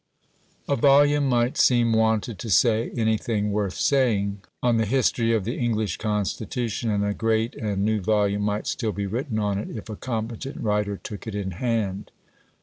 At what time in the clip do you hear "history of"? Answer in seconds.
4.87-5.43